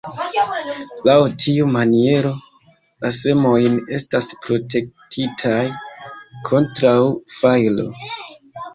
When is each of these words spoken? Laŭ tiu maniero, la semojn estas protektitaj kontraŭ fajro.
Laŭ 1.09 1.17
tiu 1.43 1.67
maniero, 1.75 2.31
la 3.05 3.13
semojn 3.19 3.77
estas 4.01 4.33
protektitaj 4.49 5.63
kontraŭ 6.51 6.99
fajro. 7.39 7.91